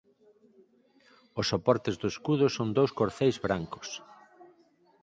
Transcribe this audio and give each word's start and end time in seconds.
Os 1.39 1.45
soportes 1.51 1.95
do 2.01 2.07
escudo 2.13 2.45
son 2.57 2.67
dous 2.77 2.91
corceis 2.99 3.35
brancos. 3.45 3.87